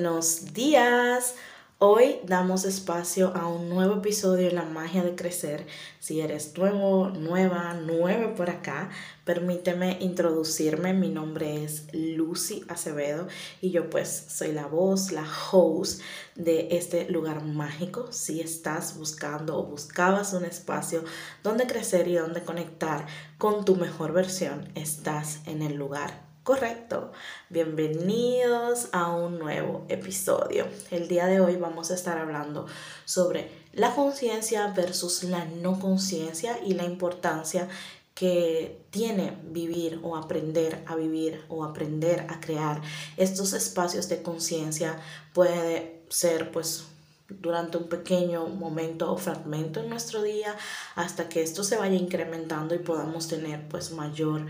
[0.00, 1.34] Buenos días.
[1.76, 5.66] Hoy damos espacio a un nuevo episodio de La magia de crecer.
[5.98, 8.88] Si eres nuevo, nueva, nueve por acá,
[9.26, 10.94] permíteme introducirme.
[10.94, 13.28] Mi nombre es Lucy Acevedo
[13.60, 16.00] y yo pues soy la voz, la host
[16.34, 18.10] de este lugar mágico.
[18.10, 21.04] Si estás buscando o buscabas un espacio
[21.42, 23.06] donde crecer y donde conectar
[23.36, 27.12] con tu mejor versión, estás en el lugar Correcto,
[27.50, 30.66] bienvenidos a un nuevo episodio.
[30.90, 32.64] El día de hoy vamos a estar hablando
[33.04, 37.68] sobre la conciencia versus la no conciencia y la importancia
[38.14, 42.80] que tiene vivir o aprender a vivir o aprender a crear.
[43.18, 44.98] Estos espacios de conciencia
[45.34, 46.84] puede ser pues
[47.28, 50.56] durante un pequeño momento o fragmento en nuestro día
[50.94, 54.46] hasta que esto se vaya incrementando y podamos tener pues mayor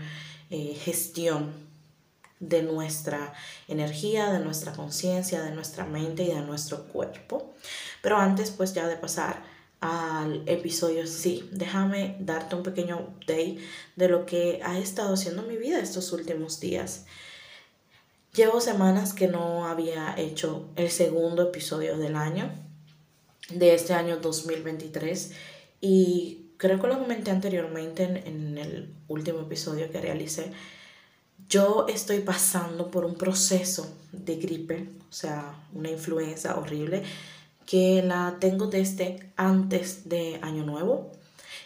[0.49, 1.69] eh, gestión
[2.41, 3.33] de nuestra
[3.67, 7.53] energía, de nuestra conciencia, de nuestra mente y de nuestro cuerpo.
[8.01, 9.43] Pero antes pues ya de pasar
[9.79, 13.59] al episodio, sí, déjame darte un pequeño update
[13.95, 17.05] de lo que ha estado haciendo mi vida estos últimos días.
[18.33, 22.51] Llevo semanas que no había hecho el segundo episodio del año,
[23.49, 25.31] de este año 2023,
[25.81, 30.53] y creo que lo comenté anteriormente en, en el último episodio que realicé
[31.49, 37.03] yo estoy pasando por un proceso de gripe, o sea, una influenza horrible,
[37.65, 41.11] que la tengo desde antes de Año Nuevo.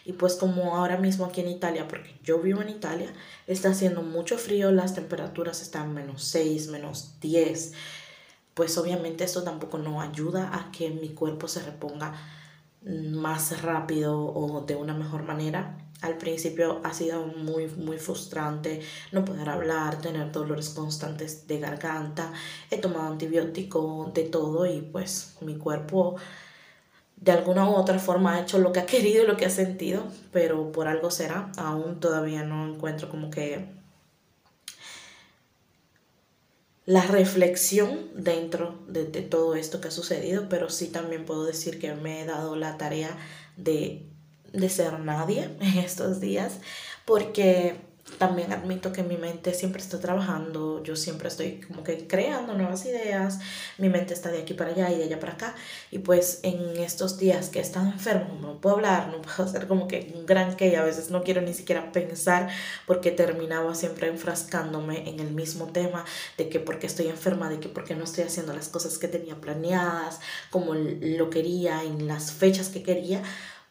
[0.06, 3.12] Y pues como ahora mismo aquí en Italia, porque yo vivo en Italia,
[3.48, 7.74] está haciendo mucho frío, las temperaturas están menos 6, menos 10,
[8.54, 12.14] pues obviamente esto tampoco no ayuda a que mi cuerpo se reponga
[12.86, 15.78] más rápido o de una mejor manera.
[16.02, 18.82] Al principio ha sido muy, muy frustrante
[19.12, 22.32] no poder hablar, tener dolores constantes de garganta.
[22.70, 26.16] He tomado antibiótico, de todo y pues mi cuerpo
[27.16, 29.50] de alguna u otra forma ha hecho lo que ha querido y lo que ha
[29.50, 31.52] sentido, pero por algo será.
[31.58, 33.74] Aún todavía no encuentro como que
[36.86, 41.80] la reflexión dentro de, de, todo esto que ha sucedido, pero sí también puedo decir
[41.80, 43.18] que me he dado la tarea
[43.58, 44.06] de
[44.56, 46.60] de ser nadie en estos días,
[47.06, 47.76] porque
[48.18, 52.86] también admito que mi mente siempre está trabajando, yo siempre estoy como que creando nuevas
[52.86, 53.40] ideas,
[53.78, 55.56] mi mente está de aquí para allá y de allá para acá,
[55.92, 59.68] y pues en estos días que he estado enfermo, no puedo hablar, no puedo hacer
[59.68, 62.50] como que un gran que, a veces no quiero ni siquiera pensar
[62.86, 66.06] porque terminaba siempre enfrascándome en el mismo tema
[66.38, 69.36] de que porque estoy enferma, de que porque no estoy haciendo las cosas que tenía
[69.36, 73.22] planeadas, como lo quería, en las fechas que quería,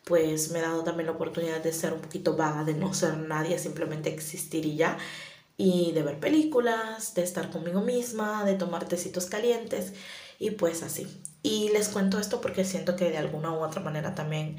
[0.04, 3.16] pues me he dado también la oportunidad de ser un poquito vaga, de no ser
[3.16, 4.98] nadie, simplemente existir y ya.
[5.56, 9.92] Y de ver películas, de estar conmigo misma, de tomar tecitos calientes
[10.38, 11.06] y pues así.
[11.42, 14.56] Y les cuento esto porque siento que de alguna u otra manera también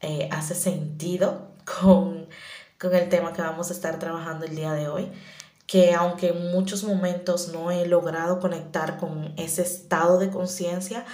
[0.00, 2.28] eh, hace sentido con,
[2.80, 5.10] con el tema que vamos a estar trabajando el día de hoy
[5.66, 11.06] que aunque en muchos momentos no he logrado conectar con ese estado de conciencia,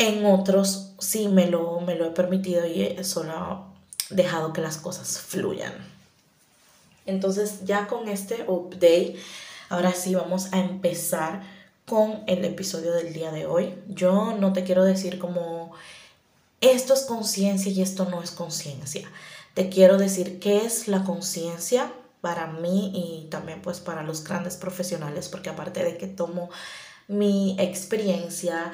[0.00, 3.66] en otros sí me lo, me lo he permitido y solo
[4.10, 5.74] he dejado que las cosas fluyan.
[7.04, 9.16] Entonces ya con este update,
[9.68, 11.42] ahora sí vamos a empezar
[11.84, 13.74] con el episodio del día de hoy.
[13.88, 15.72] Yo no te quiero decir como
[16.62, 19.06] esto es conciencia y esto no es conciencia.
[19.52, 24.56] Te quiero decir qué es la conciencia para mí y también pues para los grandes
[24.56, 26.48] profesionales, porque aparte de que tomo
[27.06, 28.72] mi experiencia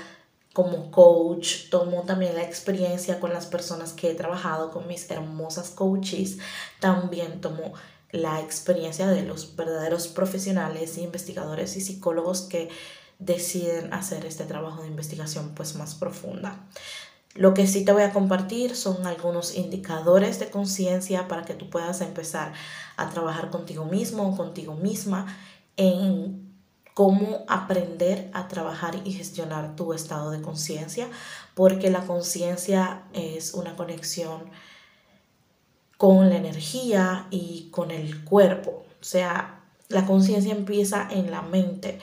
[0.56, 5.68] como coach, tomo también la experiencia con las personas que he trabajado, con mis hermosas
[5.68, 6.38] coaches,
[6.80, 7.74] también tomo
[8.10, 12.70] la experiencia de los verdaderos profesionales, investigadores y psicólogos que
[13.18, 16.66] deciden hacer este trabajo de investigación pues más profunda.
[17.34, 21.68] Lo que sí te voy a compartir son algunos indicadores de conciencia para que tú
[21.68, 22.54] puedas empezar
[22.96, 25.26] a trabajar contigo mismo o contigo misma
[25.76, 26.45] en
[26.96, 31.08] cómo aprender a trabajar y gestionar tu estado de conciencia,
[31.52, 34.44] porque la conciencia es una conexión
[35.98, 38.86] con la energía y con el cuerpo.
[38.98, 41.98] O sea, la conciencia empieza en la mente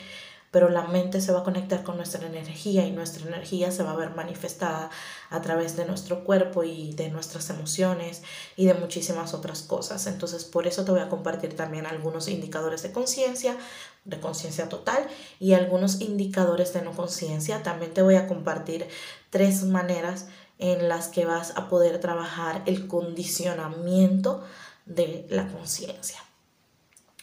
[0.53, 3.93] pero la mente se va a conectar con nuestra energía y nuestra energía se va
[3.93, 4.91] a ver manifestada
[5.31, 8.21] a través de nuestro cuerpo y de nuestras emociones
[8.55, 10.05] y de muchísimas otras cosas.
[10.05, 13.57] Entonces, por eso te voy a compartir también algunos indicadores de conciencia,
[14.05, 15.07] de conciencia total
[15.39, 17.63] y algunos indicadores de no conciencia.
[17.63, 18.87] También te voy a compartir
[19.31, 20.27] tres maneras
[20.59, 24.43] en las que vas a poder trabajar el condicionamiento
[24.85, 26.19] de la conciencia.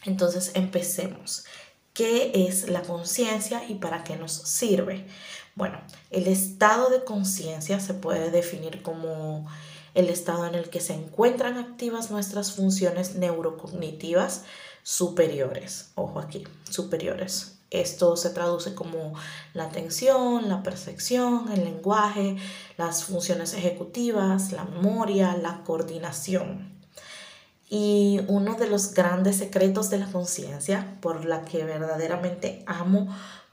[0.03, 1.45] Entonces, empecemos.
[1.93, 5.05] ¿Qué es la conciencia y para qué nos sirve?
[5.55, 9.45] Bueno, el estado de conciencia se puede definir como
[9.93, 14.43] el estado en el que se encuentran activas nuestras funciones neurocognitivas
[14.83, 15.91] superiores.
[15.95, 17.57] Ojo aquí, superiores.
[17.71, 19.13] Esto se traduce como
[19.53, 22.37] la atención, la percepción, el lenguaje,
[22.77, 26.80] las funciones ejecutivas, la memoria, la coordinación.
[27.73, 33.07] Y uno de los grandes secretos de la conciencia, por la que verdaderamente amo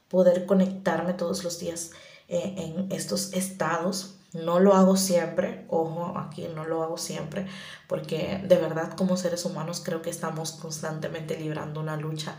[0.09, 1.93] poder conectarme todos los días
[2.26, 7.47] eh, en estos estados, no lo hago siempre, ojo, aquí no lo hago siempre,
[7.87, 12.37] porque de verdad como seres humanos creo que estamos constantemente librando una lucha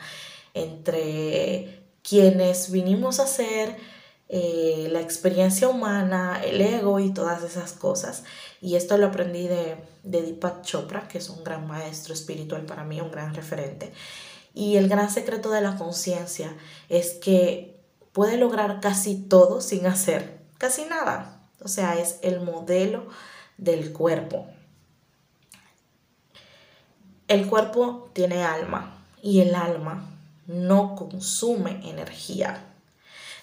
[0.54, 3.78] entre quienes vinimos a ser
[4.30, 8.24] eh, la experiencia humana, el ego y todas esas cosas.
[8.62, 12.84] Y esto lo aprendí de, de Deepak Chopra, que es un gran maestro espiritual para
[12.84, 13.92] mí, un gran referente.
[14.54, 16.56] Y el gran secreto de la conciencia
[16.90, 17.78] es que
[18.14, 21.40] puede lograr casi todo sin hacer casi nada.
[21.64, 23.08] O sea, es el modelo
[23.58, 24.46] del cuerpo.
[27.28, 30.08] El cuerpo tiene alma y el alma
[30.46, 32.69] no consume energía.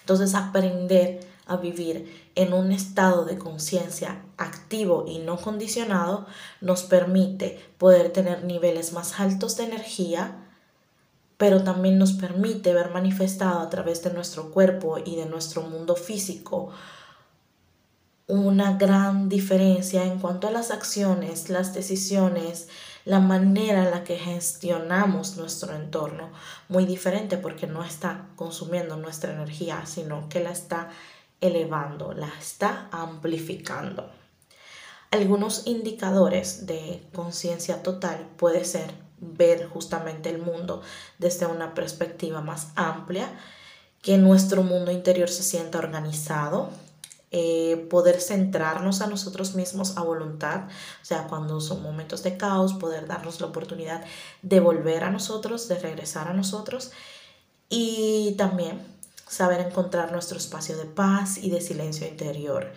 [0.07, 6.27] Entonces aprender a vivir en un estado de conciencia activo y no condicionado
[6.61, 10.45] nos permite poder tener niveles más altos de energía,
[11.35, 15.97] pero también nos permite ver manifestado a través de nuestro cuerpo y de nuestro mundo
[15.97, 16.69] físico
[18.27, 22.69] una gran diferencia en cuanto a las acciones, las decisiones,
[23.07, 26.29] la manera en la que gestionamos nuestro entorno.
[26.67, 30.89] Muy diferente porque no está consumiendo nuestra energía, sino que la está
[31.39, 34.11] elevando, la está amplificando.
[35.09, 40.81] Algunos indicadores de conciencia total puede ser ver justamente el mundo
[41.17, 43.29] desde una perspectiva más amplia,
[44.01, 46.71] que nuestro mundo interior se sienta organizado,
[47.31, 50.67] eh, poder centrarnos a nosotros mismos a voluntad,
[51.01, 54.05] o sea, cuando son momentos de caos, poder darnos la oportunidad
[54.41, 56.91] de volver a nosotros, de regresar a nosotros
[57.69, 58.79] y también
[59.27, 62.71] saber encontrar nuestro espacio de paz y de silencio interior.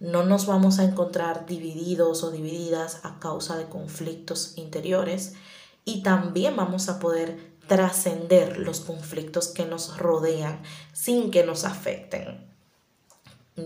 [0.00, 5.34] No nos vamos a encontrar divididos o divididas a causa de conflictos interiores
[5.84, 10.60] y también vamos a poder trascender los conflictos que nos rodean
[10.92, 12.49] sin que nos afecten.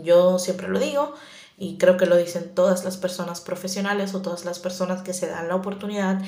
[0.03, 1.15] Yo siempre lo digo
[1.57, 5.29] y creo que lo dicen todas las personas profesionales o todas las personas que se
[5.29, 6.21] dan la oportunidad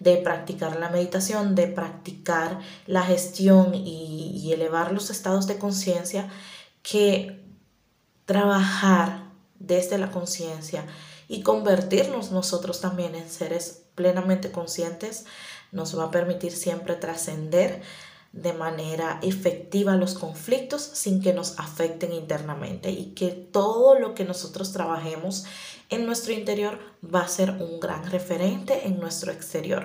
[0.00, 6.28] de practicar la meditación, de practicar la gestión y, elevar los estados de conciencia,
[6.82, 7.40] que
[8.26, 10.84] trabajar desde la conciencia
[11.28, 15.24] y convertirnos nosotros también en seres plenamente conscientes
[15.70, 17.82] nos va a permitir siempre trascender
[18.32, 24.24] de manera efectiva los conflictos sin que nos afecten internamente y que todo lo que
[24.24, 25.44] nosotros trabajemos
[25.90, 29.84] en nuestro interior va a ser un gran referente en nuestro exterior.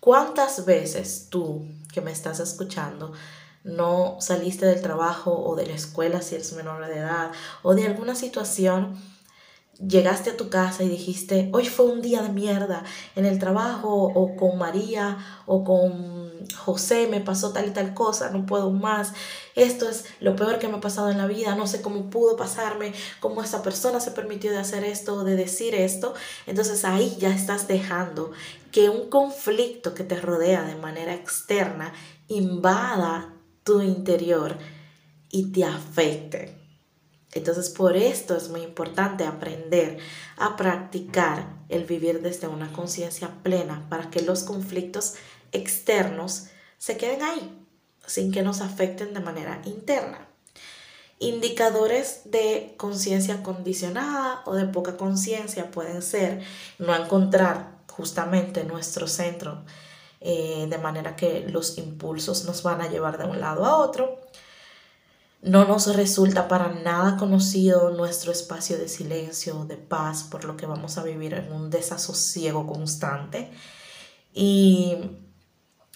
[0.00, 3.12] ¿Cuántas veces tú que me estás escuchando
[3.64, 7.32] no saliste del trabajo o de la escuela si eres menor de edad
[7.62, 8.96] o de alguna situación
[9.78, 12.82] llegaste a tu casa y dijiste, hoy fue un día de mierda
[13.14, 18.30] en el trabajo o con María o con José, me pasó tal y tal cosa,
[18.30, 19.12] no puedo más,
[19.54, 22.36] esto es lo peor que me ha pasado en la vida, no sé cómo pudo
[22.36, 26.14] pasarme, cómo esa persona se permitió de hacer esto de decir esto,
[26.46, 28.32] entonces ahí ya estás dejando
[28.72, 31.92] que un conflicto que te rodea de manera externa
[32.28, 34.56] invada tu interior
[35.30, 36.58] y te afecte.
[37.32, 39.98] Entonces por esto es muy importante aprender
[40.38, 45.14] a practicar el vivir desde una conciencia plena para que los conflictos
[45.52, 46.46] externos
[46.78, 47.58] se queden ahí
[48.06, 50.26] sin que nos afecten de manera interna.
[51.20, 56.42] Indicadores de conciencia condicionada o de poca conciencia pueden ser
[56.78, 59.64] no encontrar justamente nuestro centro
[60.20, 64.20] eh, de manera que los impulsos nos van a llevar de un lado a otro,
[65.42, 70.66] no nos resulta para nada conocido nuestro espacio de silencio, de paz, por lo que
[70.66, 73.50] vamos a vivir en un desasosiego constante.
[74.34, 74.96] Y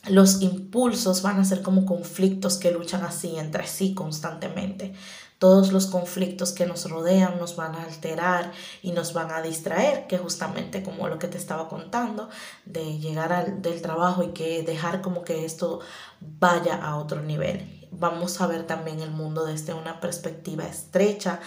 [0.08, 4.94] los impulsos van a ser como conflictos que luchan así entre sí constantemente.
[5.38, 10.06] Todos los conflictos que nos rodean nos van a alterar y nos van a distraer,
[10.06, 12.28] que justamente como lo que te estaba contando,
[12.64, 15.80] de llegar al, del trabajo y que dejar como que esto
[16.20, 21.40] vaya a otro nivel vamos a ver también el mundo desde una perspectiva estrecha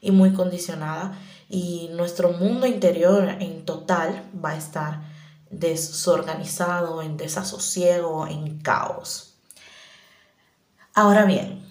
[0.00, 1.16] y muy condicionada
[1.48, 5.00] y nuestro mundo interior en total va a estar
[5.52, 9.34] desorganizado, en desasosiego, en caos.
[10.94, 11.64] Ahora bien,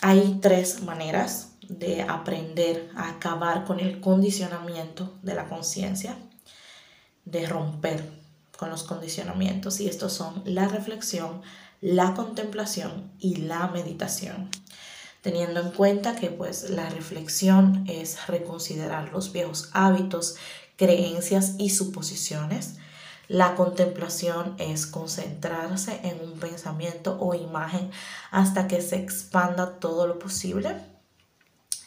[0.00, 6.16] hay tres maneras de aprender a acabar con el condicionamiento de la conciencia,
[7.24, 8.10] de romper
[8.56, 11.42] con los condicionamientos y estos son la reflexión,
[11.80, 14.50] la contemplación y la meditación.
[15.22, 20.36] Teniendo en cuenta que pues la reflexión es reconsiderar los viejos hábitos,
[20.76, 22.76] creencias y suposiciones.
[23.28, 27.90] La contemplación es concentrarse en un pensamiento o imagen
[28.30, 30.76] hasta que se expanda todo lo posible.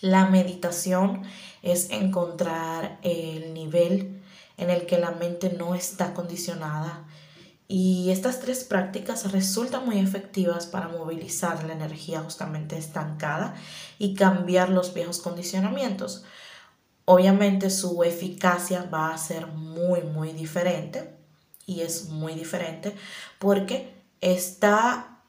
[0.02, 1.24] La meditación
[1.62, 4.22] es encontrar el nivel
[4.58, 7.06] en el que la mente no está condicionada.
[7.68, 13.56] Y estas tres prácticas resultan muy efectivas para movilizar la energía justamente estancada
[14.00, 16.24] y cambiar los viejos condicionamientos.
[17.06, 21.17] Obviamente su eficacia va a ser muy, muy diferente
[21.68, 22.96] y es muy diferente
[23.38, 25.20] porque está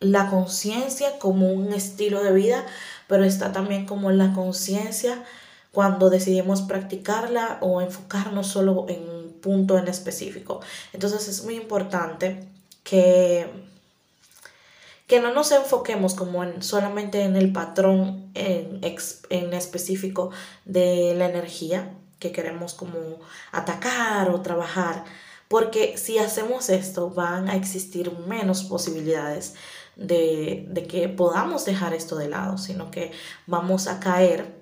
[0.00, 2.66] la conciencia como un estilo de vida,
[3.06, 5.24] pero está también como la conciencia
[5.72, 10.60] cuando decidimos practicarla o enfocarnos solo en un punto en específico.
[10.92, 12.44] Entonces es muy importante
[12.82, 13.46] que,
[15.06, 20.30] que no nos enfoquemos como en, solamente en el patrón en, en específico
[20.64, 23.18] de la energía que queremos como
[23.50, 25.04] atacar o trabajar,
[25.48, 29.54] porque si hacemos esto van a existir menos posibilidades
[29.96, 33.10] de, de que podamos dejar esto de lado, sino que
[33.48, 34.54] vamos a caer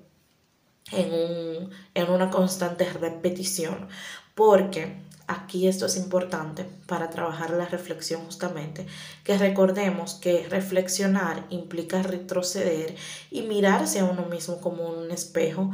[0.92, 3.88] en, en una constante repetición,
[4.34, 8.86] porque aquí esto es importante para trabajar la reflexión justamente,
[9.24, 12.96] que recordemos que reflexionar implica retroceder
[13.30, 15.70] y mirarse a uno mismo como un espejo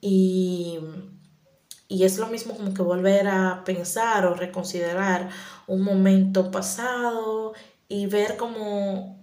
[0.00, 0.78] y,
[1.88, 5.28] y es lo mismo como que volver a pensar o reconsiderar
[5.66, 7.54] un momento pasado
[7.88, 9.18] y ver como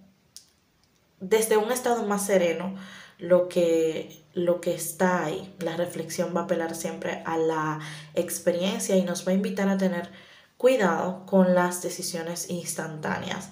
[1.20, 2.74] desde un estado más sereno
[3.18, 5.54] lo que lo que está ahí.
[5.60, 7.80] La reflexión va a apelar siempre a la
[8.14, 10.10] experiencia y nos va a invitar a tener
[10.56, 13.50] cuidado con las decisiones instantáneas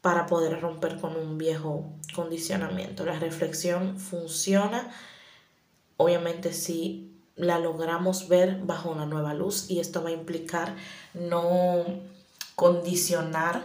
[0.00, 3.04] para poder romper con un viejo condicionamiento.
[3.04, 4.90] La reflexión funciona,
[5.96, 7.11] obviamente, si
[7.42, 10.74] la logramos ver bajo una nueva luz y esto va a implicar
[11.14, 11.84] no
[12.54, 13.62] condicionar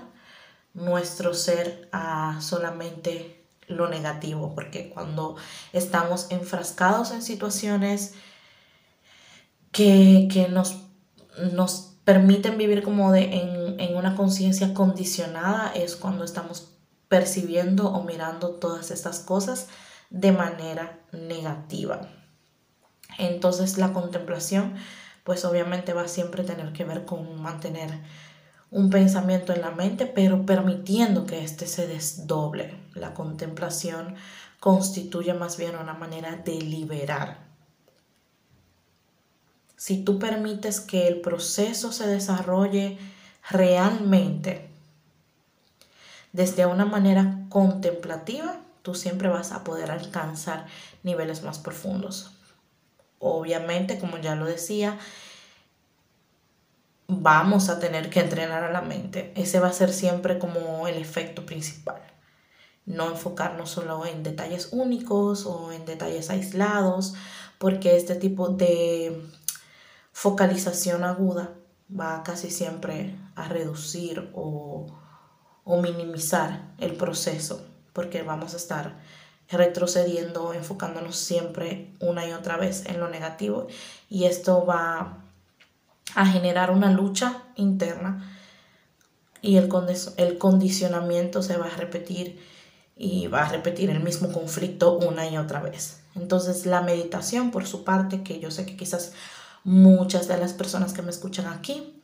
[0.74, 5.36] nuestro ser a solamente lo negativo, porque cuando
[5.74, 8.14] estamos enfrascados en situaciones
[9.72, 10.78] que, nos,
[11.54, 16.70] nos, permiten vivir como de, en, en una conciencia condicionada, es cuando estamos
[17.10, 19.68] percibiendo o mirando todas estas cosas
[20.10, 22.08] de manera negativa.
[23.18, 24.76] Entonces la contemplación,
[25.24, 27.92] pues obviamente va a siempre tener que ver con mantener
[28.70, 32.80] un pensamiento en la mente, pero permitiendo que éste se desdoble.
[32.94, 34.16] La contemplación
[34.60, 37.48] constituye más bien una manera de liberar.
[39.78, 42.98] Si tú permites que el proceso se desarrolle
[43.50, 44.70] realmente
[46.34, 50.66] desde una manera contemplativa, tú siempre vas a poder alcanzar
[51.04, 52.37] niveles más profundos.
[53.20, 54.98] Obviamente, como ya lo decía,
[57.08, 59.32] vamos a tener que entrenar a la mente.
[59.36, 62.02] Ese va a ser siempre como el efecto principal.
[62.86, 67.16] No enfocarnos solo en detalles únicos o en detalles aislados,
[67.58, 69.22] porque este tipo de
[70.12, 71.54] focalización aguda
[71.90, 74.88] va casi siempre a reducir o,
[75.64, 79.00] o minimizar el proceso, porque vamos a estar
[79.50, 83.68] retrocediendo, enfocándonos siempre una y otra vez en lo negativo
[84.10, 85.24] y esto va
[86.16, 88.34] a generar una lucha interna
[89.42, 89.70] y el,
[90.18, 92.40] el condicionamiento se va a repetir
[92.96, 96.02] y va a repetir el mismo conflicto una y otra vez.
[96.16, 99.14] Entonces la meditación, por su parte, que yo sé que quizás
[99.64, 101.97] muchas de las personas que me escuchan aquí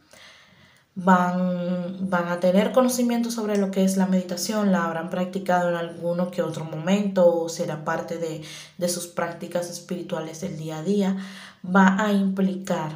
[0.96, 5.76] van, van a tener conocimiento sobre lo que es la meditación, la habrán practicado en
[5.76, 8.42] alguno que otro momento o será parte de,
[8.78, 11.18] de sus prácticas espirituales del día a día,
[11.64, 12.92] va a implicar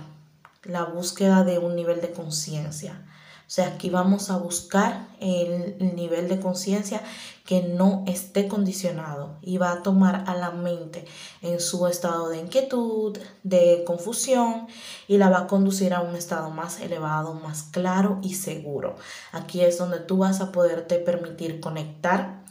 [0.64, 3.02] la búsqueda de un nivel de conciencia.
[3.48, 7.02] O sea, aquí vamos a buscar el nivel de conciencia
[7.48, 11.06] que no esté condicionado y va a tomar a la mente
[11.42, 14.68] en su estado de inquietud, de confusión
[15.08, 18.98] y la va a conducir a un estado más elevado, más claro y seguro.
[19.32, 22.44] Aquí es donde tú vas a poderte permitir conectar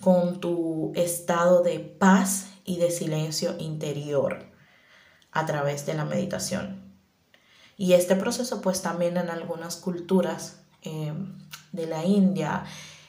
[0.00, 4.46] con tu estado de paz y de silencio interior
[5.32, 6.80] a través de la meditación.
[7.76, 11.36] Y este proceso pues también en algunas culturas em,
[11.72, 12.64] de la India,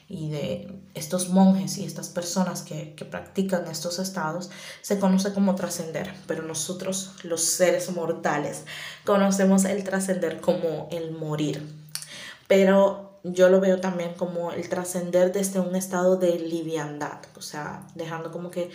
[0.08, 5.54] y de estos monjes y estas personas que, que practican estos estados se conoce como
[5.54, 8.64] trascender, pero nosotros los seres mortales
[9.04, 11.66] conocemos el trascender como el morir.
[12.46, 17.86] Pero yo lo veo también como el trascender desde un estado de liviandad, o sea,
[17.94, 18.70] dejando como que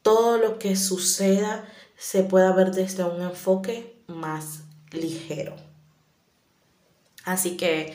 [0.00, 1.64] todo lo que suceda
[1.98, 4.60] se pueda ver desde un enfoque más
[4.90, 5.54] ligero.
[7.24, 7.94] Así que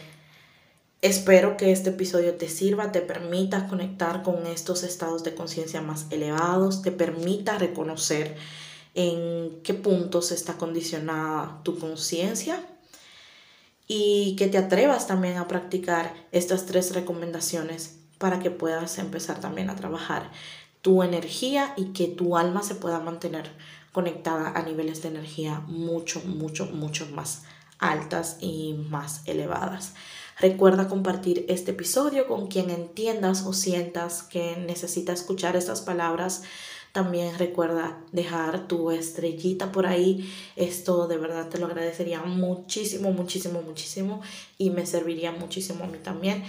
[1.07, 6.05] espero que este episodio te sirva, te permita conectar con estos estados de conciencia más
[6.09, 8.35] elevados, te permita reconocer
[8.93, 12.65] en qué puntos está condicionada tu conciencia
[13.87, 19.69] y que te atrevas también a practicar estas tres recomendaciones para que puedas empezar también
[19.69, 20.29] a trabajar
[20.81, 23.49] tu energía y que tu alma se pueda mantener
[23.93, 27.43] conectada a niveles de energía mucho, mucho, mucho más
[27.79, 29.93] altas y más elevadas.
[30.39, 36.43] Recuerda compartir este episodio con quien entiendas o sientas que necesita escuchar estas palabras.
[36.91, 40.31] También recuerda dejar tu estrellita por ahí.
[40.55, 44.21] Esto de verdad te lo agradecería muchísimo, muchísimo, muchísimo
[44.59, 46.43] y me serviría muchísimo a mí también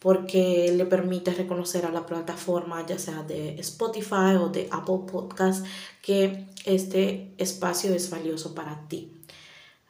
[0.00, 5.66] porque le permite reconocer a la plataforma, ya sea de Spotify o de Apple Podcast,
[6.02, 9.17] que este espacio es valioso para ti.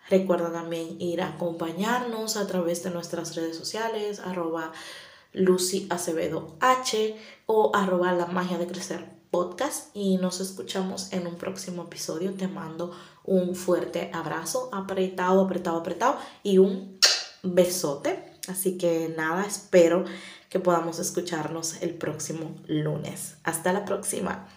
[0.08, 4.72] Recuerda también ir a acompañarnos a través de nuestras redes sociales, arroba
[5.32, 11.36] Lucy Acevedo H o arroba la magia de crecer podcast y nos escuchamos en un
[11.36, 12.32] próximo episodio.
[12.32, 12.92] Te mando
[13.24, 16.98] un fuerte abrazo, apretado, apretado, apretado y un
[17.42, 18.32] besote.
[18.48, 20.04] Así que nada, espero
[20.48, 23.36] que podamos escucharnos el próximo lunes.
[23.44, 24.48] Hasta la próxima.